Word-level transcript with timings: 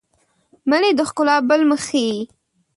منی 0.69 0.91
د 0.97 1.01
ښکلا 1.09 1.35
بل 1.49 1.61
مخ 1.69 1.81
ښيي 1.87 2.17